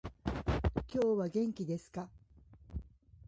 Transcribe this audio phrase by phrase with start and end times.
[0.91, 2.09] 今日は元気ですか？